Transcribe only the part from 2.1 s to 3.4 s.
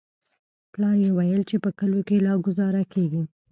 لا گوزاره کېږي.